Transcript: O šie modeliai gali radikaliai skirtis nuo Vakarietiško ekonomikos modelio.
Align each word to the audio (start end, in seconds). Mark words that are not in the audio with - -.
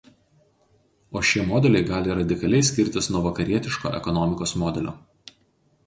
O 1.19 1.21
šie 1.31 1.43
modeliai 1.51 1.85
gali 1.91 2.17
radikaliai 2.21 2.65
skirtis 2.71 3.13
nuo 3.13 3.25
Vakarietiško 3.29 3.93
ekonomikos 4.01 4.57
modelio. 4.65 4.97